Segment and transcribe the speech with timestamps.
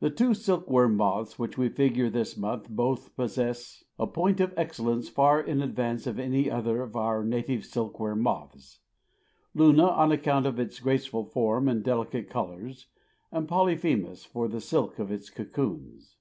[0.00, 4.54] The two silk worm moths which we figure this month both possess a point of
[4.56, 8.80] excellence far in advance of any other of our native silk worm moths;
[9.54, 12.86] Luna on account of its graceful form and delicate colors,
[13.30, 16.16] and Polyphemus for the silk of its cocoons.